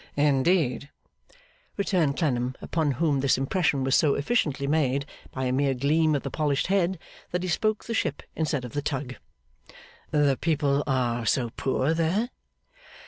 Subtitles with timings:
[0.15, 0.89] 'Indeed?'
[1.77, 6.23] returned Clennam, upon whom this impression was so efficiently made by a mere gleam of
[6.23, 6.97] the polished head
[7.29, 9.17] that he spoke the ship instead of the Tug.
[10.09, 12.31] 'The people are so poor there?